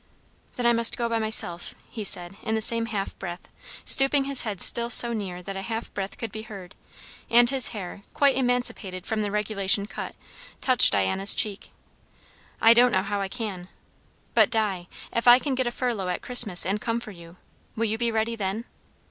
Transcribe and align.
"Then 0.55 0.65
I 0.65 0.73
must 0.73 0.97
go 0.97 1.07
by 1.07 1.19
myself," 1.19 1.75
he 1.87 2.03
said, 2.03 2.35
in 2.41 2.55
the 2.55 2.59
same 2.61 2.87
half 2.87 3.15
breath, 3.19 3.47
stooping 3.85 4.23
his 4.23 4.41
head 4.41 4.59
still 4.59 4.89
so 4.89 5.13
near 5.13 5.43
that 5.43 5.55
a 5.55 5.61
half 5.61 5.93
breath 5.93 6.17
could 6.17 6.31
be 6.31 6.41
heard; 6.41 6.73
and 7.29 7.51
his 7.51 7.67
hair, 7.67 8.01
quite 8.15 8.35
emancipated 8.35 9.05
from 9.05 9.21
the 9.21 9.29
regulation 9.29 9.85
cut, 9.85 10.15
touched 10.59 10.91
Diana's 10.93 11.35
cheek. 11.35 11.69
"I 12.59 12.73
don't 12.73 12.91
know 12.91 13.03
how 13.03 13.21
I 13.21 13.27
can! 13.27 13.69
But, 14.33 14.49
Di 14.49 14.87
if 15.13 15.27
I 15.27 15.37
can 15.37 15.53
get 15.53 15.67
a 15.67 15.71
furlough 15.71 16.07
at 16.09 16.23
Christmas 16.23 16.65
and 16.65 16.81
come 16.81 16.99
for 16.99 17.11
you 17.11 17.37
will 17.75 17.85
you 17.85 17.99
be 17.99 18.09
ready 18.09 18.35
then?" 18.35 18.65